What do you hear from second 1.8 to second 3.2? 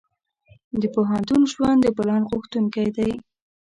د پلان غوښتونکی دی.